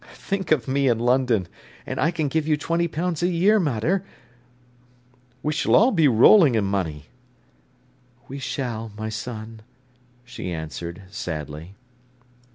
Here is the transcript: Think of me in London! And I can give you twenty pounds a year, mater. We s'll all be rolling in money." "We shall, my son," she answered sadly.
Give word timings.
Think 0.15 0.49
of 0.51 0.67
me 0.67 0.87
in 0.87 0.97
London! 0.97 1.47
And 1.85 1.99
I 1.99 2.09
can 2.09 2.27
give 2.27 2.47
you 2.47 2.57
twenty 2.57 2.87
pounds 2.87 3.21
a 3.21 3.27
year, 3.27 3.59
mater. 3.59 4.03
We 5.43 5.53
s'll 5.53 5.75
all 5.75 5.91
be 5.91 6.07
rolling 6.07 6.55
in 6.55 6.65
money." 6.65 7.05
"We 8.27 8.39
shall, 8.39 8.91
my 8.97 9.09
son," 9.09 9.61
she 10.25 10.51
answered 10.51 11.03
sadly. 11.11 11.75